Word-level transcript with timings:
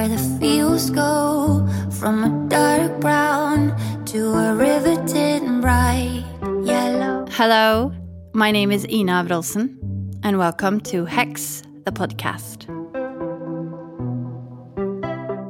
where 0.00 0.08
the 0.08 0.38
fields 0.40 0.88
go 0.88 1.68
from 1.90 2.24
a 2.24 2.48
dark 2.48 3.00
brown 3.02 3.76
to 4.06 4.32
a 4.32 4.54
riveted 4.54 5.42
bright 5.60 6.24
yellow. 6.64 7.26
Hello, 7.28 7.92
my 8.32 8.50
name 8.50 8.72
is 8.72 8.88
Ina 8.88 9.26
Wroldsen, 9.28 9.76
and 10.22 10.38
welcome 10.38 10.80
to 10.88 11.04
Hex, 11.04 11.62
the 11.84 11.92
podcast. 11.92 12.64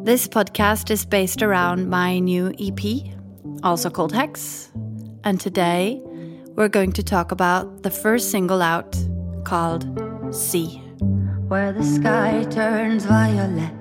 This 0.04 0.26
podcast 0.26 0.90
is 0.90 1.04
based 1.04 1.42
around 1.42 1.88
my 1.88 2.18
new 2.18 2.52
EP, 2.58 3.14
also 3.62 3.88
called 3.88 4.12
Hex, 4.12 4.72
and 5.22 5.38
today 5.38 6.02
we're 6.56 6.66
going 6.66 6.90
to 6.94 7.04
talk 7.04 7.30
about 7.30 7.84
the 7.84 7.90
first 7.92 8.32
single 8.32 8.62
out 8.62 8.98
called 9.44 9.86
Sea. 10.34 10.82
Where 11.46 11.72
the 11.72 11.84
sky 11.84 12.44
turns 12.50 13.04
violet 13.04 13.79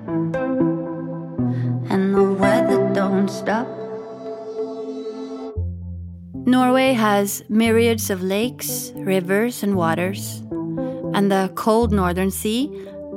stop. 3.30 3.66
Norway 6.46 6.94
has 6.94 7.44
myriads 7.48 8.10
of 8.10 8.22
lakes, 8.22 8.92
rivers, 8.96 9.62
and 9.62 9.76
waters, 9.76 10.42
and 11.14 11.30
the 11.30 11.52
cold 11.54 11.92
northern 11.92 12.30
sea 12.30 12.68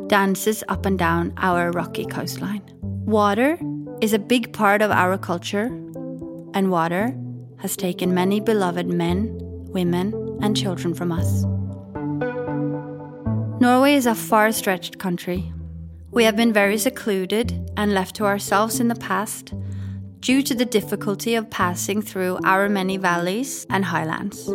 dances 0.07 0.63
up 0.67 0.85
and 0.85 0.99
down 0.99 1.33
our 1.37 1.71
rocky 1.71 2.05
coastline. 2.05 2.61
Water 2.81 3.57
is 4.01 4.13
a 4.13 4.19
big 4.19 4.53
part 4.53 4.81
of 4.81 4.91
our 4.91 5.17
culture, 5.17 5.65
and 6.53 6.69
water 6.69 7.15
has 7.57 7.75
taken 7.75 8.13
many 8.13 8.39
beloved 8.39 8.87
men, 8.87 9.35
women, 9.71 10.13
and 10.41 10.55
children 10.55 10.93
from 10.93 11.11
us. 11.11 11.43
Norway 13.61 13.93
is 13.95 14.05
a 14.05 14.13
far 14.13 14.51
stretched 14.51 14.99
country. 14.99 15.53
We 16.11 16.25
have 16.25 16.35
been 16.35 16.51
very 16.53 16.77
secluded 16.77 17.71
and 17.77 17.93
left 17.93 18.15
to 18.17 18.25
ourselves 18.25 18.79
in 18.79 18.89
the 18.89 18.95
past 18.95 19.53
due 20.23 20.41
to 20.41 20.55
the 20.55 20.65
difficulty 20.65 21.35
of 21.35 21.49
passing 21.49 22.01
through 22.01 22.39
our 22.45 22.69
many 22.69 22.95
valleys 22.95 23.67
and 23.69 23.83
highlands. 23.83 24.49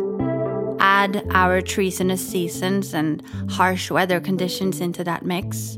Add 0.79 1.23
our 1.29 1.61
treasonous 1.61 2.27
seasons 2.27 2.95
and 2.95 3.21
harsh 3.51 3.91
weather 3.91 4.19
conditions 4.19 4.81
into 4.81 5.03
that 5.03 5.23
mix, 5.23 5.77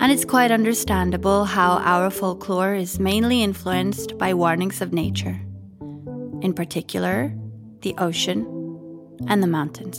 and 0.00 0.10
it's 0.10 0.24
quite 0.24 0.50
understandable 0.50 1.44
how 1.44 1.78
our 1.84 2.10
folklore 2.10 2.74
is 2.74 2.98
mainly 2.98 3.42
influenced 3.42 4.16
by 4.16 4.32
warnings 4.32 4.80
of 4.80 4.94
nature, 4.94 5.38
in 6.40 6.54
particular, 6.54 7.30
the 7.82 7.94
ocean 7.98 8.46
and 9.28 9.42
the 9.42 9.46
mountains. 9.46 9.98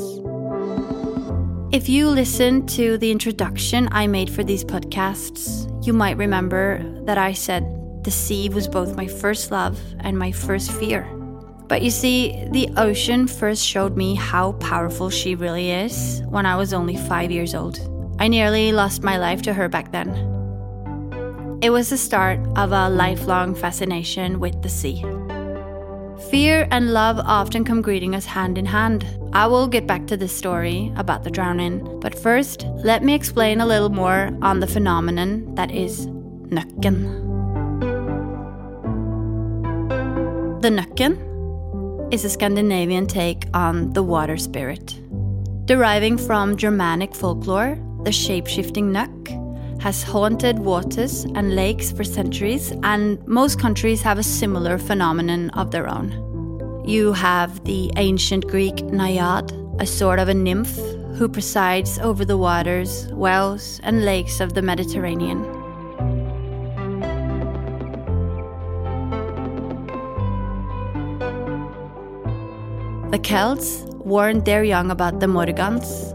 If 1.71 1.89
you 1.89 2.09
listened 2.09 2.69
to 2.69 2.97
the 2.97 3.11
introduction 3.11 3.87
I 3.91 4.07
made 4.07 4.31
for 4.31 4.43
these 4.43 4.63
podcasts, 4.63 5.69
you 5.85 5.93
might 5.93 6.17
remember 6.17 6.81
that 7.05 7.19
I 7.19 7.33
said 7.33 7.84
the 8.05 8.11
sea 8.11 8.49
was 8.49 8.67
both 8.67 8.95
my 8.95 9.07
first 9.07 9.49
love 9.49 9.79
and 9.99 10.17
my 10.17 10.31
first 10.31 10.71
fear. 10.71 11.03
But 11.67 11.81
you 11.81 11.89
see, 11.89 12.45
the 12.51 12.69
ocean 12.77 13.25
first 13.25 13.65
showed 13.65 13.97
me 13.97 14.13
how 14.13 14.51
powerful 14.53 15.09
she 15.09 15.33
really 15.33 15.71
is 15.71 16.21
when 16.29 16.45
I 16.45 16.55
was 16.55 16.71
only 16.71 16.95
five 16.95 17.31
years 17.31 17.55
old. 17.55 17.79
I 18.19 18.27
nearly 18.27 18.71
lost 18.71 19.01
my 19.01 19.17
life 19.17 19.41
to 19.41 19.53
her 19.53 19.67
back 19.67 19.91
then. 19.91 20.13
It 21.63 21.71
was 21.71 21.89
the 21.89 21.97
start 21.97 22.39
of 22.55 22.71
a 22.71 22.89
lifelong 22.89 23.55
fascination 23.55 24.39
with 24.39 24.61
the 24.61 24.69
sea. 24.69 25.03
Fear 26.29 26.67
and 26.69 26.93
love 26.93 27.19
often 27.19 27.65
come 27.65 27.81
greeting 27.81 28.13
us 28.13 28.25
hand 28.25 28.59
in 28.59 28.65
hand. 28.65 29.03
I 29.33 29.47
will 29.47 29.67
get 29.67 29.87
back 29.87 30.05
to 30.07 30.17
this 30.17 30.31
story 30.31 30.93
about 30.95 31.23
the 31.23 31.31
drowning, 31.31 31.99
but 32.01 32.13
first, 32.13 32.67
let 32.83 33.03
me 33.03 33.15
explain 33.15 33.61
a 33.61 33.65
little 33.65 33.89
more 33.89 34.29
on 34.43 34.59
the 34.59 34.67
phenomenon 34.67 35.55
that 35.55 35.71
is 35.71 36.05
nøkken. 36.53 37.24
The 40.61 40.69
nøkken 40.69 42.13
is 42.13 42.25
a 42.25 42.29
Scandinavian 42.29 43.07
take 43.07 43.45
on 43.53 43.93
the 43.93 44.01
water 44.01 44.37
spirit. 44.37 44.99
Deriving 45.65 46.17
from 46.17 46.55
Germanic 46.55 47.13
folklore, 47.13 47.77
the 48.03 48.11
shape 48.11 48.47
shifting 48.47 48.91
nøkk 48.91 49.81
has 49.81 50.01
haunted 50.01 50.59
waters 50.59 51.25
and 51.35 51.55
lakes 51.55 51.91
for 51.91 52.03
centuries, 52.03 52.73
and 52.83 53.19
most 53.27 53.59
countries 53.59 54.01
have 54.01 54.17
a 54.17 54.23
similar 54.23 54.77
phenomenon 54.77 55.49
of 55.51 55.71
their 55.71 55.87
own. 55.87 56.09
You 56.87 57.13
have 57.13 57.63
the 57.65 57.91
ancient 57.97 58.47
Greek 58.47 58.77
naiad, 58.77 59.51
a 59.79 59.85
sort 59.85 60.19
of 60.19 60.29
a 60.29 60.33
nymph 60.33 60.75
who 61.17 61.27
presides 61.27 61.99
over 61.99 62.25
the 62.25 62.37
waters, 62.37 63.07
wells, 63.11 63.79
and 63.83 64.05
lakes 64.05 64.39
of 64.39 64.53
the 64.53 64.61
Mediterranean. 64.61 65.54
The 73.15 73.21
Celts 73.21 73.85
warned 74.03 74.43
their 74.43 74.65
young 74.65 74.91
about 74.91 75.21
the 75.21 75.27
Morgens, 75.29 76.13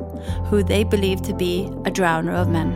who 0.49 0.63
they 0.63 0.85
believed 0.85 1.25
to 1.25 1.35
be 1.35 1.65
a 1.87 1.91
drowner 1.91 2.35
of 2.35 2.51
men. 2.51 2.73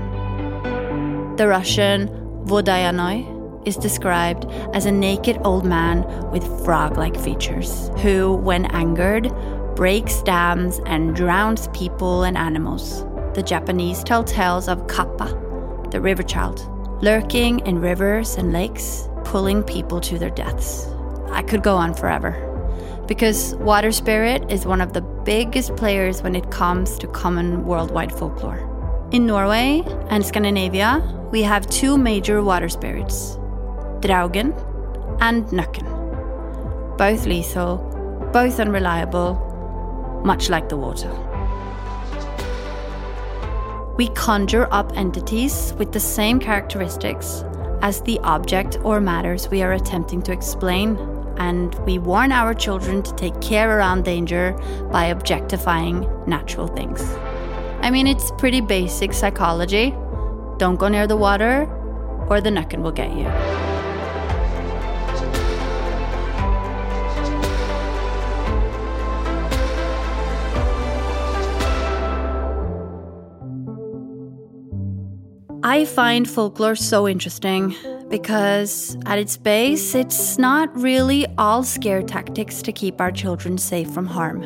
The 1.37 1.47
Russian 1.47 2.09
Vodyanoy 2.47 3.69
is 3.69 3.77
described 3.77 4.47
as 4.73 4.87
a 4.87 4.91
naked 4.91 5.37
old 5.45 5.67
man 5.67 6.07
with 6.31 6.65
frog 6.65 6.97
like 6.97 7.21
features, 7.21 7.91
who, 7.99 8.37
when 8.37 8.65
angered, 8.73 9.31
breaks 9.77 10.23
dams 10.23 10.81
and 10.87 11.15
drowns 11.15 11.69
people 11.75 12.23
and 12.23 12.39
animals. 12.39 13.05
The 13.35 13.43
Japanese 13.43 14.03
tell 14.03 14.25
tales 14.25 14.69
of 14.69 14.89
Kappa, 14.89 15.27
the 15.91 16.01
river 16.01 16.23
child, 16.23 16.67
lurking 17.03 17.59
in 17.67 17.79
rivers 17.79 18.37
and 18.37 18.55
lakes, 18.55 19.07
pulling 19.25 19.63
people 19.63 20.01
to 20.01 20.19
their 20.19 20.31
deaths. 20.31 20.87
I 21.29 21.43
could 21.43 21.63
go 21.63 21.77
on 21.77 21.93
forever. 21.93 22.54
Because 23.07 23.55
water 23.57 23.93
spirit 23.93 24.51
is 24.51 24.65
one 24.65 24.81
of 24.81 24.95
the 24.95 25.03
biggest 25.03 25.77
players 25.77 26.23
when 26.23 26.35
it 26.35 26.51
comes 26.51 26.99
to 26.99 27.07
common 27.07 27.65
worldwide 27.67 28.13
folklore. 28.13 28.71
In 29.13 29.27
Norway 29.27 29.83
and 30.09 30.25
Scandinavia, 30.25 31.03
we 31.31 31.43
have 31.43 31.67
two 31.69 31.99
major 31.99 32.43
water 32.43 32.69
spirits 32.69 33.37
Draugen 34.01 34.53
and 35.21 35.45
Nøkken. 35.47 35.87
Both 36.97 37.27
lethal, 37.27 37.79
both 38.33 38.59
unreliable, 38.59 39.35
much 40.25 40.49
like 40.49 40.69
the 40.69 40.77
water. 40.77 41.13
We 43.97 44.09
conjure 44.09 44.67
up 44.73 44.97
entities 44.97 45.75
with 45.79 45.93
the 45.93 46.01
same 46.01 46.41
characteristics 46.41 47.45
as 47.83 48.01
the 48.01 48.19
object 48.21 48.79
or 48.83 49.01
matters 49.01 49.49
we 49.51 49.63
are 49.63 49.75
attempting 49.75 50.23
to 50.23 50.33
explain, 50.33 50.97
and 51.39 51.75
we 51.87 51.99
warn 51.99 52.33
our 52.33 52.55
children 52.55 53.03
to 53.03 53.15
take 53.17 53.41
care 53.41 53.79
around 53.79 54.05
danger 54.05 54.53
by 54.91 55.07
objectifying 55.07 56.07
natural 56.27 56.69
things. 56.69 57.03
I 57.81 57.91
mean, 57.91 58.07
it's 58.07 58.31
pretty 58.33 58.61
basic 58.61 59.13
psychology. 59.13 59.91
Don't 60.59 60.77
go 60.77 60.89
near 60.89 61.07
the 61.07 61.17
water, 61.17 61.67
or 62.29 62.41
the 62.41 62.51
nøkken 62.51 62.83
will 62.83 62.93
get 62.93 63.13
you. 63.13 63.29
I 75.67 75.87
find 75.87 76.29
folklore 76.29 76.77
so 76.77 77.09
interesting 77.09 77.75
because, 78.15 78.97
at 79.07 79.19
its 79.19 79.37
base, 79.37 79.93
it's 79.93 80.39
not 80.39 80.73
really 80.81 81.27
all 81.37 81.65
scare 81.65 82.01
tactics 82.01 82.63
to 82.63 82.71
keep 82.71 83.01
our 83.01 83.11
children 83.11 83.59
safe 83.59 83.91
from 83.91 84.07
harm. 84.07 84.39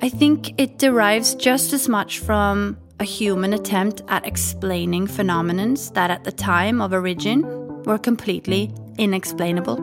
I 0.00 0.08
think 0.08 0.58
it 0.58 0.78
derives 0.78 1.34
just 1.34 1.74
as 1.74 1.90
much 1.90 2.20
from 2.20 2.78
a 3.00 3.04
human 3.04 3.52
attempt 3.52 4.00
at 4.08 4.26
explaining 4.26 5.08
phenomenons 5.08 5.92
that 5.92 6.10
at 6.10 6.24
the 6.24 6.32
time 6.32 6.80
of 6.80 6.94
origin 6.94 7.42
were 7.82 7.98
completely 7.98 8.72
inexplainable. 8.96 9.76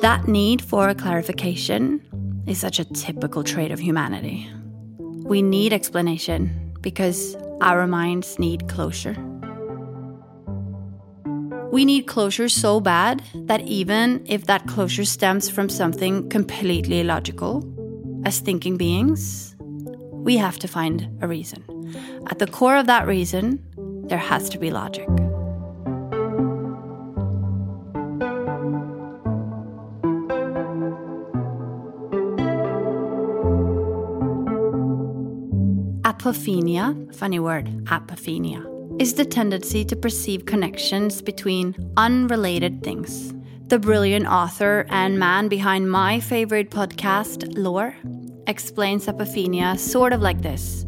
That 0.00 0.26
need 0.26 0.60
for 0.62 0.88
a 0.88 0.96
clarification 0.96 2.42
is 2.48 2.58
such 2.58 2.80
a 2.80 2.84
typical 2.86 3.44
trait 3.44 3.70
of 3.70 3.78
humanity. 3.78 4.50
We 4.98 5.42
need 5.42 5.72
explanation 5.72 6.72
because 6.80 7.36
our 7.60 7.86
minds 7.86 8.38
need 8.38 8.68
closure. 8.68 9.16
We 11.72 11.84
need 11.84 12.06
closure 12.06 12.48
so 12.48 12.80
bad 12.80 13.22
that 13.34 13.62
even 13.62 14.24
if 14.26 14.46
that 14.46 14.66
closure 14.66 15.04
stems 15.04 15.48
from 15.48 15.68
something 15.68 16.28
completely 16.28 17.00
illogical, 17.00 17.64
as 18.24 18.40
thinking 18.40 18.76
beings, 18.76 19.56
we 19.58 20.36
have 20.36 20.58
to 20.58 20.68
find 20.68 21.08
a 21.22 21.26
reason. 21.26 21.64
At 22.30 22.38
the 22.38 22.46
core 22.46 22.76
of 22.76 22.86
that 22.86 23.06
reason, 23.06 23.62
there 24.08 24.18
has 24.18 24.48
to 24.50 24.58
be 24.58 24.70
logic. 24.70 25.08
Apophenia, 36.22 37.12
funny 37.16 37.40
word, 37.40 37.66
apophenia, 37.86 38.62
is 39.02 39.14
the 39.14 39.24
tendency 39.24 39.84
to 39.84 39.96
perceive 39.96 40.46
connections 40.46 41.20
between 41.20 41.74
unrelated 41.96 42.84
things. 42.84 43.34
The 43.66 43.80
brilliant 43.80 44.28
author 44.28 44.86
and 44.88 45.18
man 45.18 45.48
behind 45.48 45.90
my 45.90 46.20
favorite 46.20 46.70
podcast, 46.70 47.52
Lore, 47.58 47.96
explains 48.46 49.06
apophenia 49.06 49.76
sort 49.76 50.12
of 50.12 50.22
like 50.22 50.42
this. 50.42 50.86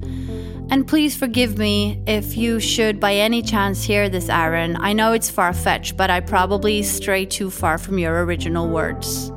And 0.70 0.86
please 0.86 1.16
forgive 1.16 1.58
me 1.58 2.00
if 2.06 2.36
you 2.36 2.60
should 2.60 3.00
by 3.00 3.14
any 3.14 3.42
chance 3.42 3.82
hear 3.82 4.08
this, 4.08 4.28
Aaron. 4.28 4.76
I 4.78 4.92
know 4.92 5.14
it's 5.14 5.30
far 5.30 5.52
fetched, 5.52 5.96
but 5.96 6.10
I 6.10 6.20
probably 6.20 6.84
stray 6.84 7.26
too 7.26 7.50
far 7.50 7.76
from 7.78 7.98
your 7.98 8.24
original 8.24 8.68
words. 8.68 9.32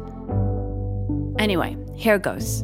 Anyway, 1.40 1.76
here 1.96 2.20
goes. 2.20 2.64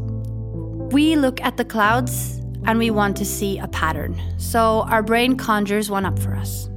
We 0.94 1.16
look 1.16 1.42
at 1.42 1.58
the 1.58 1.66
clouds 1.66 2.43
and 2.66 2.80
we 2.80 2.90
want 2.90 3.18
to 3.18 3.26
see 3.26 3.60
a 3.60 3.68
pattern, 3.68 4.20
so 4.38 4.82
our 4.90 5.04
brain 5.04 5.38
conjures 5.38 5.90
one 5.90 6.06
up 6.06 6.18
for 6.20 6.36
us. 6.36 6.70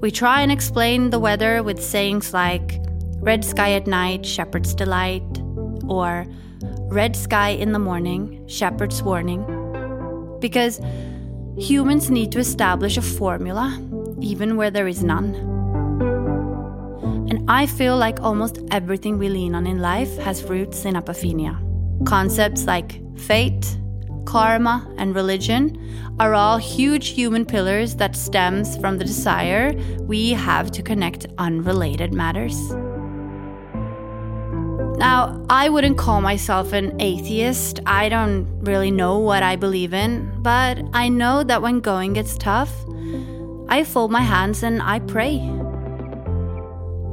We 0.00 0.10
try 0.10 0.42
and 0.42 0.52
explain 0.52 1.10
the 1.10 1.18
weather 1.18 1.62
with 1.62 1.82
sayings 1.82 2.32
like 2.32 2.80
red 3.20 3.44
sky 3.44 3.72
at 3.72 3.86
night, 3.86 4.24
shepherd's 4.24 4.74
delight, 4.74 5.22
or 5.88 6.26
red 6.90 7.16
sky 7.16 7.50
in 7.50 7.72
the 7.72 7.78
morning, 7.78 8.46
shepherd's 8.46 9.02
warning. 9.02 9.44
Because 10.40 10.80
humans 11.58 12.10
need 12.10 12.30
to 12.32 12.38
establish 12.38 12.96
a 12.96 13.02
formula, 13.02 13.76
even 14.20 14.56
where 14.56 14.70
there 14.70 14.86
is 14.86 15.02
none. 15.02 15.34
And 17.28 17.44
I 17.50 17.66
feel 17.66 17.96
like 17.96 18.20
almost 18.20 18.60
everything 18.70 19.18
we 19.18 19.28
lean 19.28 19.54
on 19.54 19.66
in 19.66 19.80
life 19.80 20.16
has 20.18 20.44
roots 20.44 20.84
in 20.84 20.94
apophenia. 20.94 21.58
Concepts 22.06 22.66
like 22.66 23.02
fate, 23.18 23.76
karma, 24.28 24.86
and 24.98 25.14
religion 25.14 25.74
are 26.20 26.34
all 26.34 26.58
huge 26.58 27.08
human 27.08 27.46
pillars 27.46 27.96
that 27.96 28.14
stems 28.14 28.76
from 28.76 28.98
the 28.98 29.04
desire 29.04 29.72
we 30.02 30.32
have 30.32 30.70
to 30.70 30.82
connect 30.82 31.24
unrelated 31.38 32.12
matters. 32.12 32.58
Now, 34.98 35.42
I 35.48 35.70
wouldn't 35.70 35.96
call 35.96 36.20
myself 36.20 36.74
an 36.74 37.00
atheist. 37.00 37.80
I 37.86 38.10
don't 38.10 38.46
really 38.60 38.90
know 38.90 39.18
what 39.18 39.42
I 39.42 39.56
believe 39.56 39.94
in, 39.94 40.30
but 40.42 40.78
I 40.92 41.08
know 41.08 41.42
that 41.44 41.62
when 41.62 41.80
going 41.80 42.12
gets 42.12 42.36
tough, 42.36 42.72
I 43.70 43.82
fold 43.82 44.10
my 44.10 44.20
hands 44.20 44.62
and 44.62 44.82
I 44.82 44.98
pray. 44.98 45.36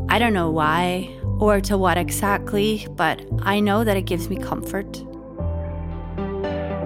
I 0.10 0.20
don't 0.20 0.34
know 0.34 0.52
why 0.52 1.16
or 1.40 1.62
to 1.62 1.78
what 1.78 1.98
exactly, 1.98 2.86
but 2.92 3.22
I 3.42 3.62
know 3.62 3.86
that 3.86 3.96
it 3.96 4.06
gives 4.06 4.30
me 4.30 4.36
comfort. 4.36 5.06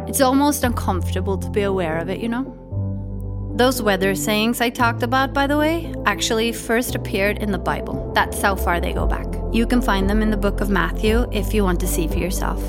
It's 0.09 0.21
almost 0.21 0.63
uncomfortable 0.63 1.37
to 1.37 1.51
be 1.51 1.61
aware 1.61 1.99
of 1.99 2.09
it, 2.09 2.19
you 2.19 2.29
know? 2.29 3.53
Those 3.55 3.79
weather 3.79 4.15
sayings 4.15 4.59
I 4.59 4.71
talked 4.71 5.03
about, 5.03 5.35
by 5.35 5.45
the 5.45 5.55
way, 5.55 5.93
actually 6.07 6.51
first 6.51 6.95
appeared 6.95 7.37
in 7.37 7.51
the 7.51 7.59
Bible. 7.59 8.11
That's 8.15 8.41
how 8.41 8.55
far 8.55 8.81
they 8.81 8.91
go 8.91 9.05
back. 9.05 9.27
You 9.53 9.67
can 9.67 9.83
find 9.83 10.09
them 10.09 10.23
in 10.23 10.31
the 10.31 10.35
book 10.35 10.61
of 10.61 10.69
Matthew 10.71 11.29
if 11.31 11.53
you 11.53 11.63
want 11.63 11.79
to 11.81 11.87
see 11.87 12.07
for 12.07 12.17
yourself. 12.17 12.59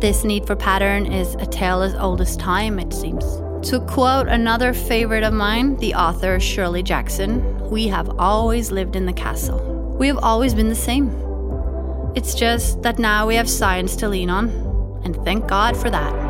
This 0.00 0.24
need 0.24 0.44
for 0.44 0.56
pattern 0.56 1.06
is 1.06 1.36
a 1.36 1.46
tale 1.46 1.82
as 1.82 1.94
old 1.94 2.20
as 2.20 2.36
time, 2.36 2.80
it 2.80 2.92
seems. 2.92 3.24
To 3.70 3.78
quote 3.88 4.26
another 4.26 4.72
favorite 4.72 5.22
of 5.22 5.32
mine, 5.32 5.76
the 5.76 5.94
author 5.94 6.40
Shirley 6.40 6.82
Jackson, 6.82 7.70
we 7.70 7.86
have 7.86 8.18
always 8.18 8.72
lived 8.72 8.96
in 8.96 9.06
the 9.06 9.12
castle. 9.12 9.60
We 9.96 10.08
have 10.08 10.18
always 10.18 10.52
been 10.52 10.68
the 10.68 10.74
same. 10.74 11.10
It's 12.16 12.34
just 12.34 12.82
that 12.82 12.98
now 12.98 13.24
we 13.24 13.36
have 13.36 13.48
science 13.48 13.94
to 13.96 14.08
lean 14.08 14.30
on, 14.30 14.48
and 15.04 15.14
thank 15.24 15.46
God 15.46 15.76
for 15.76 15.90
that. 15.90 16.27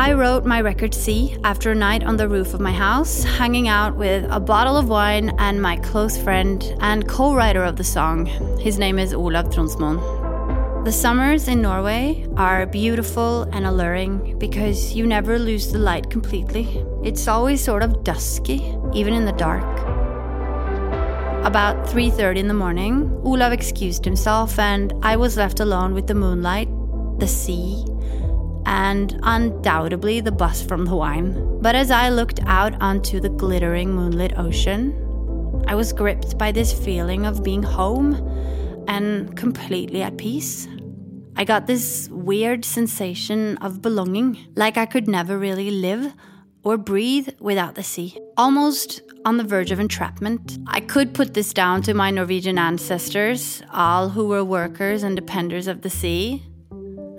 I 0.00 0.14
wrote 0.14 0.46
my 0.46 0.62
record 0.62 0.94
Sea 0.94 1.36
after 1.44 1.72
a 1.72 1.74
night 1.74 2.04
on 2.04 2.16
the 2.16 2.26
roof 2.26 2.54
of 2.54 2.60
my 2.60 2.72
house, 2.72 3.22
hanging 3.22 3.68
out 3.68 3.96
with 3.96 4.26
a 4.30 4.40
bottle 4.40 4.78
of 4.78 4.88
wine 4.88 5.34
and 5.36 5.60
my 5.60 5.76
close 5.76 6.16
friend 6.16 6.64
and 6.80 7.06
co 7.06 7.34
writer 7.34 7.62
of 7.62 7.76
the 7.76 7.84
song. 7.84 8.24
His 8.58 8.78
name 8.78 8.98
is 8.98 9.12
Olav 9.12 9.50
Tronsmoen. 9.50 9.98
The 10.86 10.90
summers 10.90 11.48
in 11.48 11.60
Norway 11.60 12.26
are 12.38 12.64
beautiful 12.64 13.42
and 13.52 13.66
alluring 13.66 14.38
because 14.38 14.94
you 14.94 15.06
never 15.06 15.38
lose 15.38 15.70
the 15.70 15.78
light 15.78 16.08
completely. 16.08 16.82
It's 17.04 17.28
always 17.28 17.62
sort 17.62 17.82
of 17.82 18.02
dusky, 18.02 18.74
even 18.94 19.12
in 19.12 19.26
the 19.26 19.32
dark. 19.32 19.70
About 21.44 21.86
3:30 21.86 22.38
in 22.38 22.48
the 22.48 22.54
morning, 22.64 23.20
Olav 23.22 23.52
excused 23.52 24.06
himself 24.06 24.58
and 24.58 24.94
I 25.02 25.16
was 25.16 25.36
left 25.36 25.60
alone 25.60 25.92
with 25.92 26.06
the 26.06 26.14
moonlight, 26.14 26.70
the 27.18 27.28
sea, 27.28 27.84
and 28.66 29.18
undoubtedly 29.22 30.20
the 30.20 30.32
bus 30.32 30.62
from 30.62 30.84
the 30.84 30.96
wine. 30.96 31.60
But 31.60 31.74
as 31.74 31.90
I 31.90 32.08
looked 32.08 32.40
out 32.46 32.80
onto 32.80 33.20
the 33.20 33.28
glittering 33.28 33.94
moonlit 33.94 34.38
ocean, 34.38 34.94
I 35.66 35.74
was 35.74 35.92
gripped 35.92 36.38
by 36.38 36.52
this 36.52 36.72
feeling 36.72 37.26
of 37.26 37.42
being 37.42 37.62
home 37.62 38.14
and 38.88 39.36
completely 39.36 40.02
at 40.02 40.16
peace. 40.16 40.66
I 41.36 41.44
got 41.44 41.66
this 41.66 42.08
weird 42.10 42.64
sensation 42.64 43.56
of 43.58 43.80
belonging, 43.80 44.38
like 44.56 44.76
I 44.76 44.86
could 44.86 45.08
never 45.08 45.38
really 45.38 45.70
live 45.70 46.12
or 46.62 46.76
breathe 46.76 47.28
without 47.40 47.74
the 47.74 47.82
sea. 47.82 48.18
Almost 48.36 49.00
on 49.24 49.36
the 49.36 49.44
verge 49.44 49.70
of 49.70 49.80
entrapment. 49.80 50.58
I 50.66 50.80
could 50.80 51.14
put 51.14 51.34
this 51.34 51.52
down 51.52 51.82
to 51.82 51.94
my 51.94 52.10
Norwegian 52.10 52.58
ancestors, 52.58 53.62
all 53.72 54.10
who 54.10 54.28
were 54.28 54.44
workers 54.44 55.02
and 55.02 55.14
dependers 55.14 55.66
of 55.66 55.82
the 55.82 55.90
sea, 55.90 56.42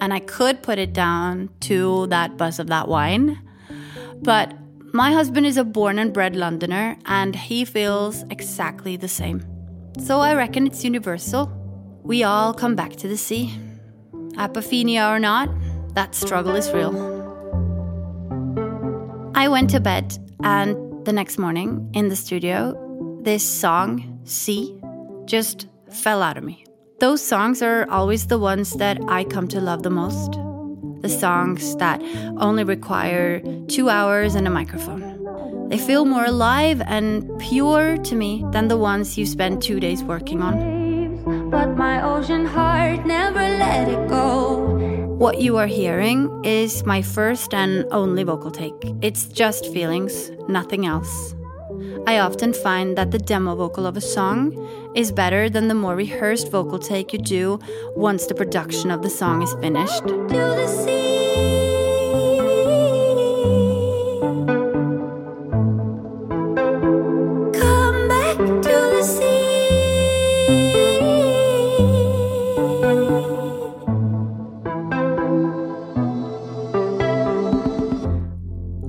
and 0.01 0.13
I 0.13 0.19
could 0.19 0.63
put 0.63 0.79
it 0.79 0.91
down 0.91 1.49
to 1.61 2.07
that 2.07 2.35
buzz 2.35 2.59
of 2.59 2.67
that 2.67 2.87
wine. 2.87 3.39
But 4.21 4.53
my 4.93 5.13
husband 5.13 5.45
is 5.45 5.57
a 5.57 5.63
born 5.63 5.99
and 5.99 6.11
bred 6.11 6.35
Londoner, 6.35 6.97
and 7.05 7.35
he 7.35 7.63
feels 7.63 8.23
exactly 8.31 8.97
the 8.97 9.07
same. 9.07 9.45
So 9.99 10.19
I 10.19 10.33
reckon 10.33 10.65
it's 10.65 10.83
universal. 10.83 11.49
We 12.03 12.23
all 12.23 12.53
come 12.53 12.75
back 12.75 12.95
to 12.97 13.07
the 13.07 13.15
sea. 13.15 13.57
Apophenia 14.33 15.09
or 15.09 15.19
not, 15.19 15.49
that 15.93 16.15
struggle 16.15 16.55
is 16.55 16.71
real. 16.71 17.19
I 19.35 19.47
went 19.47 19.69
to 19.69 19.79
bed, 19.79 20.17
and 20.43 21.05
the 21.05 21.13
next 21.13 21.37
morning 21.37 21.89
in 21.93 22.09
the 22.09 22.15
studio, 22.15 23.19
this 23.21 23.43
song, 23.43 24.19
Sea, 24.23 24.79
just 25.25 25.67
fell 25.91 26.23
out 26.23 26.37
of 26.37 26.43
me. 26.43 26.65
Those 27.01 27.19
songs 27.19 27.63
are 27.63 27.89
always 27.89 28.27
the 28.27 28.37
ones 28.37 28.73
that 28.73 28.99
I 29.07 29.23
come 29.23 29.47
to 29.47 29.59
love 29.59 29.81
the 29.81 29.89
most. 29.89 30.33
The 31.01 31.09
songs 31.09 31.75
that 31.77 31.99
only 32.37 32.63
require 32.63 33.41
two 33.67 33.89
hours 33.89 34.35
and 34.35 34.47
a 34.47 34.51
microphone. 34.51 35.67
They 35.69 35.79
feel 35.79 36.05
more 36.05 36.25
alive 36.25 36.79
and 36.85 37.27
pure 37.39 37.97
to 37.97 38.15
me 38.15 38.45
than 38.51 38.67
the 38.67 38.77
ones 38.77 39.17
you 39.17 39.25
spend 39.25 39.63
two 39.63 39.79
days 39.79 40.03
working 40.03 40.43
on. 40.43 41.49
But 41.49 41.75
my 41.75 42.03
ocean 42.03 42.45
heart 42.45 43.03
never 43.03 43.39
let 43.39 43.87
it 43.87 44.07
go. 44.07 44.59
What 45.07 45.41
you 45.41 45.57
are 45.57 45.65
hearing 45.65 46.29
is 46.45 46.85
my 46.85 47.01
first 47.01 47.51
and 47.51 47.83
only 47.89 48.21
vocal 48.21 48.51
take. 48.51 48.79
It's 49.01 49.25
just 49.25 49.73
feelings, 49.73 50.29
nothing 50.47 50.85
else. 50.85 51.33
I 52.05 52.19
often 52.19 52.53
find 52.53 52.95
that 52.97 53.11
the 53.11 53.19
demo 53.19 53.55
vocal 53.55 53.85
of 53.87 53.97
a 53.97 54.01
song 54.01 54.53
is 54.95 55.11
better 55.11 55.49
than 55.49 55.67
the 55.67 55.75
more 55.75 55.95
rehearsed 55.95 56.51
vocal 56.51 56.79
take 56.79 57.13
you 57.13 57.19
do 57.19 57.59
once 57.95 58.25
the 58.25 58.35
production 58.35 58.91
of 58.91 59.01
the 59.01 59.09
song 59.09 59.41
is 59.41 59.53
finished. 59.55 60.03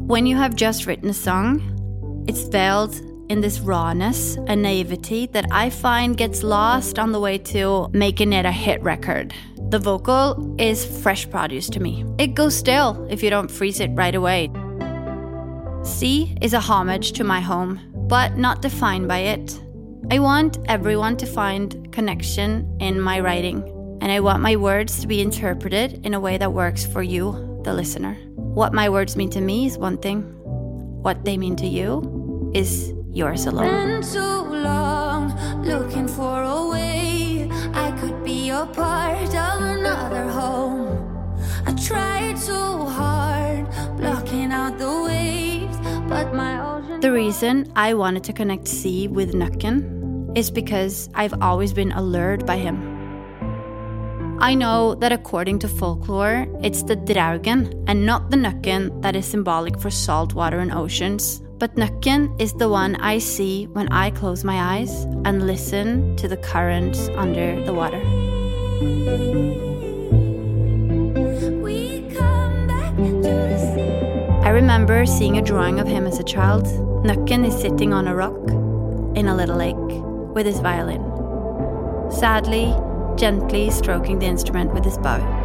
When 0.07 0.27
you 0.27 0.37
have 0.37 0.55
just 0.55 0.87
written 0.87 1.09
a 1.09 1.15
song, 1.15 2.25
it's 2.29 2.43
veiled 2.43 3.01
in 3.33 3.41
this 3.41 3.61
rawness 3.61 4.37
and 4.47 4.61
naivety 4.62 5.25
that 5.25 5.47
I 5.51 5.71
find 5.71 6.19
gets 6.19 6.43
lost 6.43 6.99
on 6.99 7.12
the 7.12 7.19
way 7.19 7.39
to 7.39 7.89
making 7.93 8.35
it 8.35 8.45
a 8.45 8.53
hit 8.53 8.83
record. 8.83 9.33
The 9.71 9.79
vocal 9.79 10.55
is 10.59 10.85
fresh 11.03 11.29
produce 11.31 11.71
to 11.71 11.81
me. 11.81 12.05
It 12.19 12.35
goes 12.35 12.55
stale 12.55 13.07
if 13.11 13.23
you 13.23 13.31
don't 13.31 13.51
freeze 13.51 13.81
it 13.81 13.91
right 13.95 14.15
away. 14.15 14.51
Sea 15.83 16.37
is 16.43 16.53
a 16.53 16.61
homage 16.61 17.12
to 17.12 17.25
my 17.25 17.41
home, 17.41 17.81
but 18.07 18.37
not 18.37 18.61
defined 18.61 19.09
by 19.09 19.21
it. 19.21 19.59
I 20.11 20.19
want 20.19 20.59
everyone 20.67 21.17
to 21.17 21.27
find 21.27 21.91
connection 21.91 22.77
in 22.81 23.01
my 23.01 23.19
writing, 23.19 23.62
and 24.03 24.12
I 24.12 24.21
want 24.21 24.43
my 24.43 24.57
words 24.57 25.01
to 25.01 25.07
be 25.07 25.23
interpreted 25.23 26.05
in 26.05 26.12
a 26.12 26.21
way 26.21 26.37
that 26.37 26.53
works 26.53 26.85
for 26.85 27.03
you, 27.03 27.61
the 27.65 27.73
listener. 27.73 28.12
What 28.37 28.75
my 28.75 28.91
words 28.91 29.17
mean 29.17 29.31
to 29.31 29.41
me 29.41 29.65
is 29.65 29.79
one 29.79 29.97
thing, 29.97 30.21
what 31.03 31.25
they 31.25 31.39
mean 31.39 31.57
to 31.57 31.67
you 31.67 32.53
is 32.55 32.93
yours 33.12 33.47
alone. 33.47 33.66
Been 33.66 34.02
too 34.02 34.21
long 34.21 35.62
looking 35.62 36.09
for 36.09 36.42
a 36.42 36.69
way 36.69 37.49
I 37.75 37.90
could 38.00 38.25
be 38.25 38.50
a 38.50 38.66
part 38.66 39.35
of 39.35 39.62
another 39.62 40.28
home. 40.31 41.37
I 41.66 41.75
tried 41.75 42.38
so 42.38 42.87
hard, 42.87 43.66
blocking 43.97 44.52
out 44.52 44.78
the 44.78 45.02
waves, 45.02 45.76
but 46.09 46.35
my 46.35 46.61
ocean. 46.61 47.00
The 47.00 47.12
reason 47.12 47.73
I 47.76 47.95
wanted 47.95 48.25
to 48.25 48.33
connect 48.33 48.69
Sea 48.69 49.09
with 49.09 49.33
Nøkken 49.35 50.37
is 50.37 50.50
because 50.50 51.09
I've 51.14 51.35
always 51.42 51.73
been 51.73 51.92
allured 51.92 52.47
by 52.47 52.57
him. 52.57 52.88
I 54.40 54.54
know 54.54 54.97
that 54.97 55.12
according 55.12 55.61
to 55.61 55.69
folklore, 55.69 56.49
it's 56.62 56.83
the 56.83 56.97
Draugen 56.97 57.85
and 57.87 58.04
not 58.04 58.31
the 58.31 58.37
Nøkken 58.37 59.02
that 59.02 59.14
is 59.14 59.25
symbolic 59.25 59.78
for 59.78 59.90
salt 59.90 60.35
water 60.35 60.59
and 60.59 60.73
oceans, 60.73 61.40
but 61.62 61.76
Nøkken 61.76 62.35
is 62.40 62.54
the 62.54 62.69
one 62.69 62.97
I 62.97 63.19
see 63.19 63.66
when 63.66 63.87
I 63.92 64.11
close 64.11 64.42
my 64.42 64.59
eyes 64.75 65.04
and 65.25 65.47
listen 65.47 66.16
to 66.16 66.26
the 66.26 66.37
currents 66.37 67.09
under 67.14 67.62
the 67.64 67.73
water. 67.73 68.00
We 71.62 72.11
come 72.19 72.66
back 72.66 72.97
to 72.97 73.23
the 73.23 73.59
sea. 73.59 74.45
I 74.45 74.49
remember 74.49 75.07
seeing 75.07 75.38
a 75.38 75.42
drawing 75.42 75.78
of 75.78 75.87
him 75.87 76.04
as 76.04 76.19
a 76.19 76.25
child. 76.25 76.64
Nøkken 77.07 77.47
is 77.47 77.54
sitting 77.54 77.92
on 77.92 78.09
a 78.09 78.14
rock 78.16 78.42
in 79.14 79.28
a 79.28 79.37
little 79.37 79.57
lake 79.57 79.76
with 80.35 80.47
his 80.47 80.59
violin, 80.59 81.04
sadly, 82.11 82.75
gently 83.14 83.71
stroking 83.71 84.19
the 84.19 84.26
instrument 84.26 84.75
with 84.75 84.85
his 84.85 84.99
bow. 84.99 85.42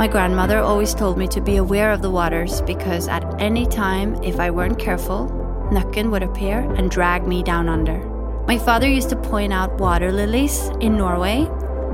My 0.00 0.08
grandmother 0.08 0.60
always 0.60 0.94
told 0.94 1.18
me 1.18 1.28
to 1.28 1.42
be 1.42 1.56
aware 1.56 1.90
of 1.90 2.00
the 2.00 2.10
waters 2.10 2.62
because 2.62 3.06
at 3.06 3.38
any 3.38 3.66
time, 3.66 4.14
if 4.22 4.40
I 4.40 4.50
weren't 4.50 4.78
careful, 4.78 5.28
Nøkken 5.70 6.10
would 6.10 6.22
appear 6.22 6.60
and 6.60 6.90
drag 6.90 7.26
me 7.26 7.42
down 7.42 7.68
under. 7.68 7.98
My 8.46 8.56
father 8.56 8.88
used 8.88 9.10
to 9.10 9.16
point 9.16 9.52
out 9.52 9.78
water 9.78 10.10
lilies 10.10 10.70
in 10.80 10.96
Norway, 10.96 11.46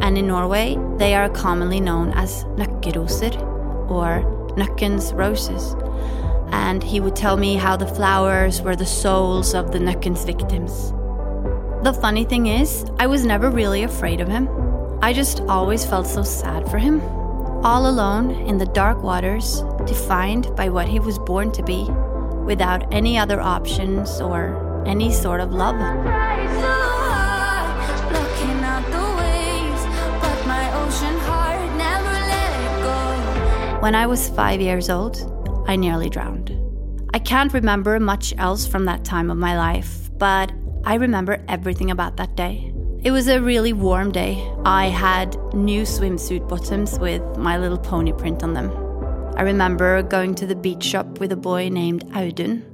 and 0.02 0.16
in 0.16 0.28
Norway, 0.28 0.78
they 0.98 1.16
are 1.16 1.28
commonly 1.28 1.80
known 1.80 2.12
as 2.12 2.44
nøkkeroser 2.54 3.34
or 3.90 4.22
Nøkken's 4.54 5.12
roses. 5.12 5.74
And 6.52 6.84
he 6.84 7.00
would 7.00 7.16
tell 7.16 7.36
me 7.36 7.56
how 7.56 7.76
the 7.76 7.88
flowers 7.88 8.62
were 8.62 8.76
the 8.76 8.86
souls 8.86 9.52
of 9.52 9.72
the 9.72 9.80
Nøkken's 9.80 10.24
victims. 10.24 10.92
The 11.82 11.98
funny 12.00 12.22
thing 12.22 12.46
is, 12.46 12.86
I 13.00 13.08
was 13.08 13.26
never 13.26 13.50
really 13.50 13.82
afraid 13.82 14.20
of 14.20 14.28
him. 14.28 14.48
I 15.02 15.12
just 15.12 15.40
always 15.48 15.84
felt 15.84 16.06
so 16.06 16.22
sad 16.22 16.70
for 16.70 16.78
him. 16.78 17.02
All 17.64 17.88
alone 17.88 18.30
in 18.30 18.58
the 18.58 18.66
dark 18.66 19.02
waters, 19.02 19.62
defined 19.86 20.54
by 20.56 20.68
what 20.68 20.88
he 20.88 21.00
was 21.00 21.18
born 21.18 21.50
to 21.52 21.62
be, 21.62 21.88
without 22.44 22.92
any 22.92 23.18
other 23.18 23.40
options 23.40 24.20
or 24.20 24.84
any 24.86 25.12
sort 25.12 25.40
of 25.40 25.52
love. 25.52 25.76
Tried 25.76 26.48
so 26.60 26.70
hard, 26.70 28.10
blocking 28.10 28.62
out 28.62 28.84
the 28.92 29.06
waves, 29.18 29.82
but 30.22 30.46
my 30.46 30.72
ocean 30.84 31.18
heart 31.26 31.76
never 31.76 32.12
let 32.12 32.52
it 32.62 32.82
go. 33.74 33.80
When 33.80 33.94
I 33.96 34.06
was 34.06 34.28
five 34.28 34.60
years 34.60 34.88
old, 34.88 35.16
I 35.66 35.74
nearly 35.74 36.08
drowned. 36.08 36.56
I 37.12 37.18
can't 37.18 37.52
remember 37.52 37.98
much 37.98 38.32
else 38.38 38.66
from 38.66 38.84
that 38.84 39.04
time 39.04 39.30
of 39.30 39.38
my 39.38 39.56
life, 39.56 40.10
but 40.18 40.52
I 40.84 40.94
remember 40.94 41.42
everything 41.48 41.90
about 41.90 42.16
that 42.18 42.36
day. 42.36 42.72
It 43.06 43.12
was 43.12 43.28
a 43.28 43.40
really 43.40 43.72
warm 43.72 44.10
day. 44.10 44.44
I 44.64 44.86
had 44.86 45.36
new 45.54 45.82
swimsuit 45.82 46.48
bottoms 46.48 46.98
with 46.98 47.22
My 47.36 47.56
Little 47.56 47.78
Pony 47.78 48.12
print 48.12 48.42
on 48.42 48.54
them. 48.54 48.68
I 49.36 49.42
remember 49.42 50.02
going 50.02 50.34
to 50.34 50.44
the 50.44 50.56
beach 50.56 50.82
shop 50.82 51.20
with 51.20 51.30
a 51.30 51.36
boy 51.36 51.68
named 51.68 52.04
Audun, 52.08 52.64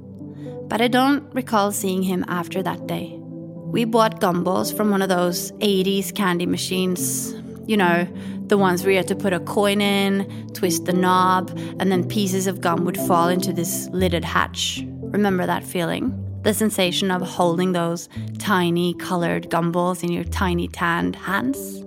but 0.67 0.81
I 0.81 0.87
don't 0.87 1.31
recall 1.35 1.71
seeing 1.71 2.01
him 2.01 2.25
after 2.27 2.63
that 2.63 2.87
day. 2.87 3.15
We 3.19 3.85
bought 3.85 4.21
gumballs 4.21 4.75
from 4.75 4.89
one 4.89 5.03
of 5.03 5.09
those 5.09 5.51
80s 5.51 6.15
candy 6.15 6.47
machines. 6.47 7.35
You 7.67 7.77
know, 7.77 8.07
the 8.47 8.57
ones 8.57 8.81
where 8.81 8.89
you 8.89 8.97
had 8.97 9.09
to 9.09 9.15
put 9.15 9.33
a 9.33 9.39
coin 9.39 9.81
in, 9.81 10.49
twist 10.53 10.85
the 10.85 10.93
knob, 10.93 11.55
and 11.79 11.91
then 11.91 12.07
pieces 12.07 12.47
of 12.47 12.59
gum 12.59 12.85
would 12.85 12.97
fall 12.97 13.29
into 13.29 13.53
this 13.53 13.87
lidded 13.89 14.25
hatch. 14.25 14.83
Remember 14.99 15.45
that 15.45 15.63
feeling? 15.63 16.22
The 16.43 16.53
sensation 16.53 17.09
of 17.09 17.21
holding 17.21 17.71
those 17.71 18.09
tiny 18.37 18.93
colored 18.95 19.49
gumballs 19.49 20.03
in 20.03 20.11
your 20.11 20.25
tiny 20.25 20.67
tanned 20.67 21.15
hands? 21.15 21.81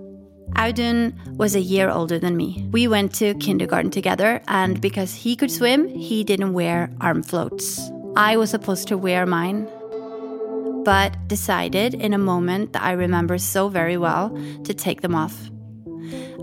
Audun 0.53 1.13
was 1.37 1.53
a 1.55 1.59
year 1.59 1.89
older 1.89 2.17
than 2.17 2.35
me. 2.35 2.67
We 2.71 2.87
went 2.87 3.13
to 3.15 3.35
kindergarten 3.35 3.91
together, 3.91 4.41
and 4.47 4.81
because 4.81 5.13
he 5.13 5.35
could 5.35 5.51
swim, 5.51 5.87
he 5.87 6.23
didn't 6.23 6.53
wear 6.53 6.89
arm 7.01 7.21
floats. 7.21 7.79
I 8.15 8.37
was 8.37 8.49
supposed 8.49 8.87
to 8.87 8.97
wear 8.97 9.27
mine, 9.27 9.67
but 10.83 11.15
decided 11.27 11.93
in 11.93 12.13
a 12.13 12.17
moment 12.17 12.73
that 12.73 12.81
I 12.81 12.93
remember 12.93 13.37
so 13.37 13.69
very 13.69 13.97
well 13.97 14.35
to 14.63 14.73
take 14.73 15.01
them 15.01 15.13
off. 15.13 15.35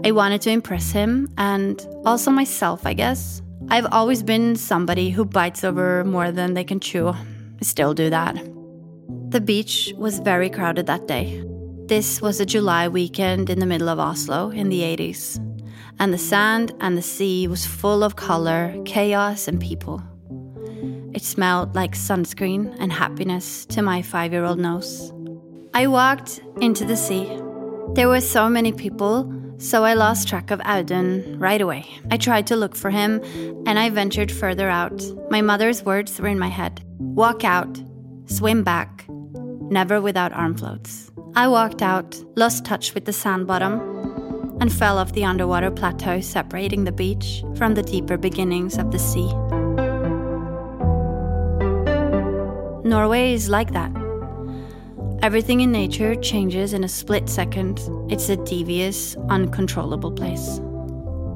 I 0.05 0.13
wanted 0.13 0.41
to 0.43 0.51
impress 0.51 0.93
him 0.93 1.33
and 1.37 1.85
also 2.05 2.31
myself, 2.31 2.87
I 2.87 2.95
guess. 2.95 3.43
I've 3.71 3.87
always 3.91 4.23
been 4.23 4.55
somebody 4.55 5.11
who 5.11 5.25
bites 5.25 5.65
over 5.65 6.05
more 6.05 6.31
than 6.31 6.55
they 6.55 6.63
can 6.63 6.79
chew. 6.79 7.15
I 7.61 7.65
still 7.65 7.95
do 7.95 8.11
that. 8.11 8.37
The 9.29 9.41
beach 9.41 9.93
was 9.97 10.19
very 10.21 10.49
crowded 10.49 10.87
that 10.87 11.09
day. 11.09 11.43
This 11.87 12.23
was 12.23 12.41
a 12.41 12.47
July 12.47 12.89
weekend 12.89 13.51
in 13.51 13.59
the 13.59 13.67
middle 13.67 13.89
of 13.89 13.99
Oslo 13.99 14.51
in 14.51 14.69
the 14.69 14.81
80s, 14.81 15.39
and 15.99 16.13
the 16.13 16.19
sand 16.19 16.73
and 16.81 16.97
the 16.97 17.03
sea 17.03 17.47
was 17.47 17.67
full 17.67 18.03
of 18.03 18.17
color, 18.17 18.75
chaos, 18.85 19.49
and 19.49 19.61
people. 19.61 20.03
It 21.13 21.23
smelled 21.23 21.75
like 21.75 21.93
sunscreen 21.93 22.75
and 22.79 22.93
happiness 22.93 23.67
to 23.67 23.83
my 23.83 24.03
five 24.03 24.33
year 24.33 24.45
old 24.45 24.59
nose. 24.59 25.13
I 25.75 25.87
walked 25.87 26.41
into 26.61 26.85
the 26.85 26.97
sea. 26.97 27.27
There 27.95 28.09
were 28.09 28.21
so 28.21 28.49
many 28.49 28.73
people, 28.73 29.33
so 29.59 29.85
I 29.85 29.95
lost 29.95 30.27
track 30.27 30.51
of 30.51 30.61
Audun 30.61 31.41
right 31.41 31.61
away. 31.61 31.87
I 32.11 32.17
tried 32.17 32.47
to 32.49 32.57
look 32.57 32.75
for 32.75 32.91
him, 32.91 33.21
and 33.67 33.79
I 33.79 33.91
ventured 33.91 34.33
further 34.33 34.69
out. 34.69 35.03
My 35.31 35.43
mother's 35.43 35.85
words 35.85 36.21
were 36.21 36.29
in 36.29 36.39
my 36.39 36.49
head 36.49 36.83
walk 36.99 37.45
out, 37.45 37.81
swim 38.27 38.63
back, 38.63 39.05
never 39.09 40.01
without 40.01 40.33
arm 40.33 40.57
floats. 40.57 41.11
I 41.37 41.49
walked 41.49 41.83
out, 41.83 42.17
lost 42.37 42.65
touch 42.65 42.95
with 42.95 43.05
the 43.05 43.13
sand 43.13 43.47
bottom, 43.47 43.81
and 44.61 44.73
fell 44.73 44.99
off 44.99 45.13
the 45.13 45.25
underwater 45.25 45.71
plateau 45.71 46.21
separating 46.21 46.85
the 46.85 46.93
beach 46.93 47.43
from 47.57 47.75
the 47.75 47.83
deeper 47.83 48.17
beginnings 48.17 48.79
of 48.79 48.93
the 48.93 48.99
sea. 48.99 49.33
Norway 52.89 53.33
is 53.33 53.49
like 53.49 53.73
that. 53.73 53.91
Everything 55.23 55.63
in 55.63 55.73
nature 55.73 56.15
changes 56.15 56.75
in 56.75 56.85
a 56.85 56.89
split 56.89 57.29
second. 57.29 57.81
It's 58.11 58.29
a 58.29 58.37
devious, 58.37 59.17
uncontrollable 59.31 60.13
place. 60.13 60.61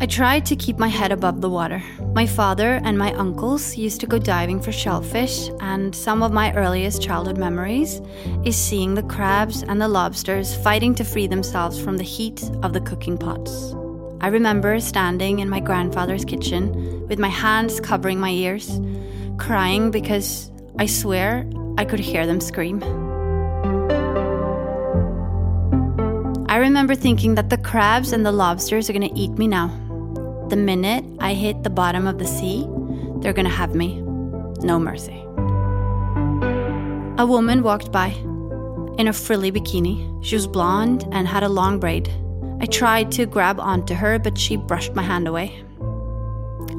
I 0.00 0.06
tried 0.06 0.46
to 0.46 0.54
keep 0.54 0.78
my 0.78 0.86
head 0.86 1.10
above 1.10 1.40
the 1.40 1.50
water. 1.50 1.82
My 2.14 2.24
father 2.24 2.80
and 2.84 2.96
my 2.96 3.12
uncles 3.14 3.76
used 3.76 4.00
to 4.00 4.06
go 4.06 4.16
diving 4.16 4.60
for 4.60 4.70
shellfish, 4.70 5.48
and 5.58 5.92
some 5.92 6.22
of 6.22 6.32
my 6.32 6.54
earliest 6.54 7.02
childhood 7.02 7.36
memories 7.36 8.00
is 8.44 8.56
seeing 8.56 8.94
the 8.94 9.02
crabs 9.02 9.64
and 9.64 9.80
the 9.80 9.88
lobsters 9.88 10.54
fighting 10.54 10.94
to 10.94 11.04
free 11.04 11.26
themselves 11.26 11.80
from 11.80 11.96
the 11.96 12.04
heat 12.04 12.48
of 12.62 12.74
the 12.74 12.80
cooking 12.80 13.18
pots. 13.18 13.74
I 14.20 14.28
remember 14.28 14.78
standing 14.78 15.40
in 15.40 15.48
my 15.48 15.58
grandfather's 15.58 16.24
kitchen 16.24 17.08
with 17.08 17.18
my 17.18 17.28
hands 17.28 17.80
covering 17.80 18.20
my 18.20 18.30
ears, 18.30 18.80
crying 19.36 19.90
because 19.90 20.52
I 20.78 20.86
swear 20.86 21.44
I 21.76 21.84
could 21.84 21.98
hear 21.98 22.24
them 22.24 22.40
scream. 22.40 22.84
I 26.48 26.58
remember 26.58 26.94
thinking 26.94 27.34
that 27.34 27.50
the 27.50 27.58
crabs 27.58 28.12
and 28.12 28.24
the 28.24 28.30
lobsters 28.30 28.88
are 28.88 28.92
gonna 28.92 29.10
eat 29.16 29.32
me 29.32 29.48
now. 29.48 29.87
The 30.48 30.56
minute 30.56 31.04
I 31.20 31.34
hit 31.34 31.62
the 31.62 31.70
bottom 31.70 32.06
of 32.06 32.18
the 32.18 32.26
sea, 32.26 32.66
they're 33.20 33.34
gonna 33.34 33.50
have 33.50 33.74
me. 33.74 34.00
No 34.62 34.78
mercy. 34.78 35.22
A 37.18 37.26
woman 37.26 37.62
walked 37.62 37.92
by 37.92 38.08
in 38.98 39.08
a 39.08 39.12
frilly 39.12 39.52
bikini. 39.52 40.24
She 40.24 40.36
was 40.36 40.46
blonde 40.46 41.06
and 41.12 41.28
had 41.28 41.42
a 41.42 41.48
long 41.48 41.78
braid. 41.78 42.08
I 42.60 42.66
tried 42.66 43.12
to 43.12 43.26
grab 43.26 43.60
onto 43.60 43.94
her, 43.94 44.18
but 44.18 44.38
she 44.38 44.56
brushed 44.56 44.94
my 44.94 45.02
hand 45.02 45.28
away. 45.28 45.62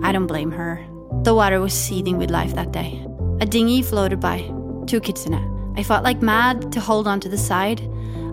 I 0.02 0.12
don't 0.12 0.28
blame 0.28 0.52
her. 0.52 0.84
The 1.24 1.36
water 1.36 1.60
was 1.60 1.74
seething 1.74 2.18
with 2.18 2.32
life 2.32 2.56
that 2.56 2.72
day. 2.72 3.06
A 3.40 3.46
dinghy 3.46 3.82
floated 3.82 4.20
by, 4.20 4.52
two 4.88 5.00
kids 5.00 5.26
in 5.26 5.34
it. 5.34 5.44
I 5.78 5.84
fought 5.84 6.04
like 6.04 6.22
mad 6.22 6.72
to 6.72 6.80
hold 6.80 7.08
onto 7.08 7.30
the 7.30 7.38
side. 7.38 7.82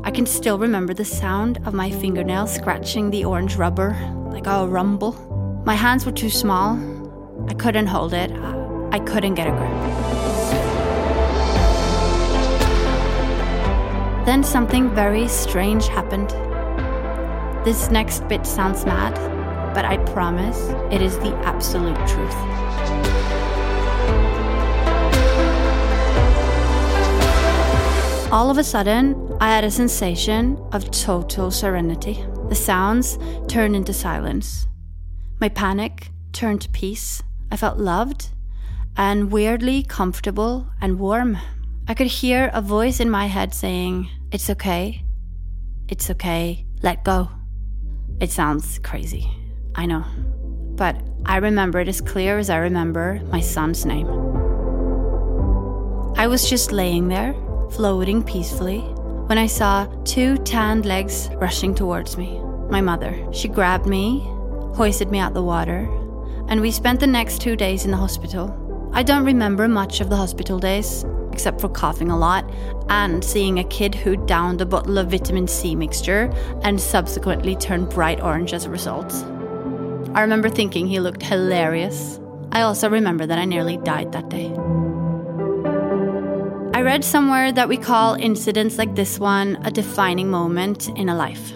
I 0.02 0.10
can 0.10 0.26
still 0.26 0.58
remember 0.58 0.94
the 0.94 1.04
sound 1.04 1.58
of 1.66 1.74
my 1.74 1.90
fingernails 1.90 2.54
scratching 2.54 3.10
the 3.10 3.24
orange 3.24 3.56
rubber, 3.56 3.96
like 4.30 4.46
a 4.46 4.66
rumble. 4.66 5.25
My 5.66 5.74
hands 5.74 6.06
were 6.06 6.12
too 6.12 6.30
small. 6.30 6.78
I 7.48 7.54
couldn't 7.54 7.88
hold 7.88 8.14
it. 8.14 8.30
I 8.92 9.00
couldn't 9.00 9.34
get 9.34 9.48
a 9.48 9.50
grip. 9.50 9.72
Then 14.24 14.44
something 14.44 14.94
very 14.94 15.26
strange 15.26 15.88
happened. 15.88 16.30
This 17.64 17.90
next 17.90 18.28
bit 18.28 18.46
sounds 18.46 18.86
mad, 18.86 19.16
but 19.74 19.84
I 19.84 19.96
promise 20.14 20.56
it 20.92 21.02
is 21.02 21.18
the 21.18 21.34
absolute 21.38 21.96
truth. 22.06 22.36
All 28.30 28.50
of 28.50 28.58
a 28.58 28.62
sudden, 28.62 29.36
I 29.40 29.48
had 29.48 29.64
a 29.64 29.70
sensation 29.72 30.64
of 30.70 30.92
total 30.92 31.50
serenity. 31.50 32.24
The 32.50 32.54
sounds 32.54 33.18
turned 33.48 33.74
into 33.74 33.92
silence. 33.92 34.68
My 35.38 35.50
panic 35.50 36.08
turned 36.32 36.62
to 36.62 36.68
peace. 36.70 37.22
I 37.50 37.56
felt 37.56 37.76
loved 37.76 38.30
and 38.96 39.30
weirdly 39.30 39.82
comfortable 39.82 40.68
and 40.80 40.98
warm. 40.98 41.36
I 41.86 41.92
could 41.92 42.06
hear 42.06 42.50
a 42.54 42.62
voice 42.62 43.00
in 43.00 43.10
my 43.10 43.26
head 43.26 43.52
saying, 43.52 44.08
It's 44.32 44.48
okay. 44.48 45.04
It's 45.88 46.08
okay. 46.10 46.64
Let 46.82 47.04
go. 47.04 47.28
It 48.18 48.30
sounds 48.30 48.78
crazy. 48.78 49.30
I 49.74 49.84
know. 49.84 50.04
But 50.74 50.96
I 51.26 51.36
remember 51.36 51.80
it 51.80 51.88
as 51.88 52.00
clear 52.00 52.38
as 52.38 52.48
I 52.48 52.56
remember 52.56 53.20
my 53.30 53.40
son's 53.40 53.84
name. 53.84 54.08
I 56.16 56.26
was 56.26 56.48
just 56.48 56.72
laying 56.72 57.08
there, 57.08 57.34
floating 57.72 58.22
peacefully, 58.22 58.80
when 59.28 59.36
I 59.36 59.46
saw 59.46 59.84
two 60.04 60.38
tanned 60.38 60.86
legs 60.86 61.28
rushing 61.34 61.74
towards 61.74 62.16
me. 62.16 62.40
My 62.70 62.80
mother. 62.80 63.14
She 63.32 63.48
grabbed 63.48 63.86
me, 63.86 64.26
hoisted 64.76 65.10
me 65.10 65.18
out 65.18 65.32
the 65.32 65.42
water, 65.42 65.88
and 66.48 66.60
we 66.60 66.70
spent 66.70 67.00
the 67.00 67.06
next 67.06 67.40
two 67.40 67.56
days 67.56 67.86
in 67.86 67.90
the 67.90 67.96
hospital. 67.96 68.54
I 68.92 69.02
don't 69.02 69.24
remember 69.24 69.68
much 69.68 70.02
of 70.02 70.10
the 70.10 70.16
hospital 70.16 70.58
days, 70.58 71.04
except 71.32 71.62
for 71.62 71.70
coughing 71.70 72.10
a 72.10 72.18
lot 72.18 72.50
and 72.90 73.24
seeing 73.24 73.58
a 73.58 73.64
kid 73.64 73.94
who 73.94 74.16
downed 74.26 74.60
a 74.60 74.66
bottle 74.66 74.98
of 74.98 75.10
vitamin 75.10 75.48
C 75.48 75.74
mixture 75.74 76.30
and 76.62 76.78
subsequently 76.78 77.56
turned 77.56 77.88
bright 77.88 78.20
orange 78.20 78.52
as 78.52 78.66
a 78.66 78.70
result. 78.70 79.12
I 80.14 80.20
remember 80.20 80.50
thinking 80.50 80.86
he 80.86 81.00
looked 81.00 81.22
hilarious. 81.22 82.20
I 82.52 82.60
also 82.60 82.90
remember 82.90 83.26
that 83.26 83.38
I 83.38 83.44
nearly 83.46 83.78
died 83.78 84.12
that 84.12 84.28
day. 84.28 84.52
I 86.74 86.82
read 86.82 87.02
somewhere 87.02 87.50
that 87.50 87.70
we 87.70 87.78
call 87.78 88.14
incidents 88.14 88.76
like 88.76 88.94
this 88.94 89.18
one 89.18 89.56
a 89.64 89.70
defining 89.70 90.30
moment 90.30 90.90
in 90.90 91.08
a 91.08 91.16
life, 91.16 91.52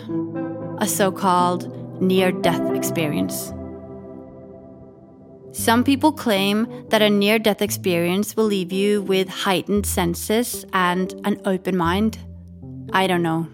a 0.78 0.86
so 0.86 1.12
called 1.12 1.79
near 2.00 2.32
death 2.32 2.74
experience. 2.74 3.52
Some 5.52 5.82
people 5.82 6.12
claim 6.12 6.86
that 6.90 7.02
a 7.02 7.10
near 7.10 7.38
death 7.38 7.60
experience 7.60 8.36
will 8.36 8.44
leave 8.44 8.72
you 8.72 9.02
with 9.02 9.28
heightened 9.28 9.84
senses 9.84 10.64
and 10.72 11.12
an 11.24 11.40
open 11.44 11.76
mind. 11.76 12.18
I 12.92 13.06
don't 13.06 13.22
know. 13.22 13.48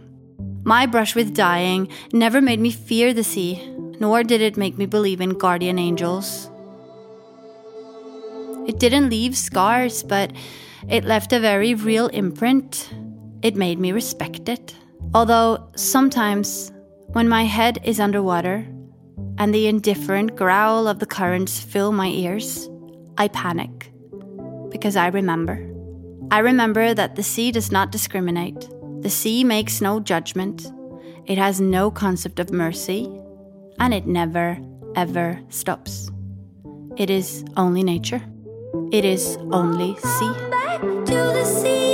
My 0.65 0.87
brush 0.87 1.15
with 1.15 1.35
dying 1.35 1.89
never 2.13 2.41
made 2.41 2.61
me 2.61 2.71
fear 2.71 3.15
the 3.15 3.25
sea, 3.25 3.67
nor 3.99 4.23
did 4.23 4.41
it 4.41 4.57
make 4.57 4.77
me 4.77 4.85
believe 4.85 5.21
in 5.21 5.31
guardian 5.31 5.79
angels. 5.79 6.51
It 8.67 8.79
didn't 8.79 9.11
leave 9.11 9.37
scars, 9.37 10.03
but 10.03 10.33
it 10.89 11.05
left 11.05 11.33
a 11.33 11.41
very 11.41 11.75
real 11.75 12.09
imprint. 12.09 12.93
It 13.43 13.57
made 13.57 13.79
me 13.79 13.93
respect 13.93 14.49
it. 14.49 14.75
Although 15.15 15.71
sometimes, 15.77 16.73
when 17.09 17.29
my 17.29 17.45
head 17.45 17.79
is 17.85 18.01
underwater, 18.01 18.67
and 19.39 19.55
the 19.55 19.67
indifferent 19.67 20.37
growl 20.37 20.89
of 20.89 20.99
the 20.99 21.07
currents 21.07 21.61
fill 21.61 21.93
my 21.93 22.09
ears, 22.09 22.69
I 23.19 23.29
panic. 23.29 23.93
Because 24.71 24.97
I 24.97 25.09
remember. 25.09 25.67
I 26.31 26.41
remember 26.41 26.95
that 26.95 27.17
the 27.17 27.23
sea 27.23 27.53
does 27.53 27.71
not 27.71 27.93
discriminate. 27.93 28.69
The 29.01 29.11
sea 29.11 29.45
makes 29.45 29.81
no 29.81 30.01
judgment. 30.01 30.73
It 31.27 31.39
has 31.39 31.61
no 31.61 31.91
concept 31.91 32.41
of 32.41 32.51
mercy. 32.51 33.09
And 33.79 33.95
it 33.95 34.07
never, 34.07 34.59
ever 34.95 35.41
stops. 35.51 36.11
It 36.97 37.11
is 37.11 37.45
only 37.57 37.83
nature. 37.83 38.23
It 38.91 39.05
is 39.05 39.37
only 39.53 39.97
sea. 39.97 41.86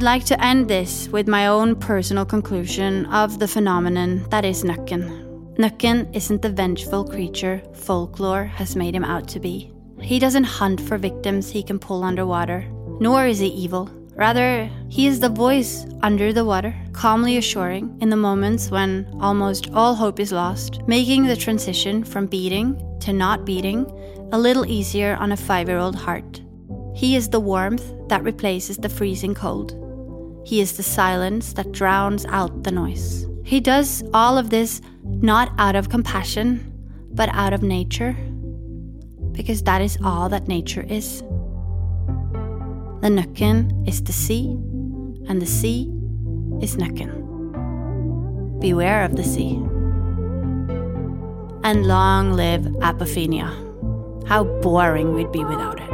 I'd 0.00 0.04
like 0.04 0.24
to 0.32 0.42
end 0.42 0.66
this 0.66 1.08
with 1.08 1.28
my 1.28 1.48
own 1.48 1.76
personal 1.76 2.24
conclusion 2.24 3.04
of 3.12 3.38
the 3.38 3.46
phenomenon 3.46 4.26
that 4.30 4.46
is 4.46 4.64
Nøkken. 4.64 5.02
Nøkken 5.58 6.16
isn't 6.16 6.40
the 6.40 6.48
vengeful 6.48 7.04
creature 7.04 7.60
folklore 7.74 8.44
has 8.44 8.76
made 8.76 8.94
him 8.94 9.04
out 9.04 9.28
to 9.28 9.38
be. 9.38 9.70
He 10.00 10.18
doesn't 10.18 10.44
hunt 10.44 10.80
for 10.80 10.96
victims 10.96 11.50
he 11.50 11.62
can 11.62 11.78
pull 11.78 12.02
underwater, 12.02 12.64
nor 12.98 13.26
is 13.26 13.40
he 13.40 13.48
evil. 13.48 13.90
Rather, 14.16 14.70
he 14.88 15.06
is 15.06 15.20
the 15.20 15.28
voice 15.28 15.84
under 16.02 16.32
the 16.32 16.46
water, 16.46 16.74
calmly 16.94 17.36
assuring 17.36 17.94
in 18.00 18.08
the 18.08 18.16
moments 18.16 18.70
when 18.70 19.06
almost 19.20 19.68
all 19.74 19.94
hope 19.94 20.18
is 20.18 20.32
lost, 20.32 20.80
making 20.88 21.26
the 21.26 21.36
transition 21.36 22.04
from 22.04 22.24
beating 22.24 22.74
to 23.00 23.12
not 23.12 23.44
beating 23.44 23.84
a 24.32 24.38
little 24.38 24.64
easier 24.64 25.14
on 25.20 25.32
a 25.32 25.36
five 25.36 25.68
year 25.68 25.76
old 25.76 25.94
heart. 25.94 26.40
He 26.94 27.16
is 27.16 27.28
the 27.28 27.40
warmth 27.40 27.84
that 28.08 28.24
replaces 28.24 28.78
the 28.78 28.88
freezing 28.88 29.34
cold. 29.34 29.76
He 30.50 30.60
is 30.60 30.76
the 30.76 30.82
silence 30.82 31.52
that 31.52 31.70
drowns 31.70 32.26
out 32.26 32.64
the 32.64 32.72
noise. 32.72 33.24
He 33.44 33.60
does 33.60 34.02
all 34.12 34.36
of 34.36 34.50
this 34.50 34.80
not 35.04 35.52
out 35.58 35.76
of 35.76 35.90
compassion, 35.90 36.72
but 37.12 37.28
out 37.28 37.52
of 37.52 37.62
nature, 37.62 38.16
because 39.30 39.62
that 39.62 39.80
is 39.80 39.96
all 40.02 40.28
that 40.30 40.48
nature 40.48 40.84
is. 40.88 41.20
The 43.00 43.10
Nøkken 43.14 43.86
is 43.88 44.02
the 44.02 44.12
sea, 44.12 44.46
and 45.28 45.40
the 45.40 45.46
sea 45.46 45.88
is 46.60 46.74
Nøkken. 46.74 47.12
Beware 48.58 49.04
of 49.04 49.14
the 49.14 49.22
sea. 49.22 49.54
And 51.62 51.86
long 51.86 52.32
live 52.32 52.62
Apophenia. 52.82 53.54
How 54.26 54.42
boring 54.62 55.14
we'd 55.14 55.30
be 55.30 55.44
without 55.44 55.78
it. 55.80 55.89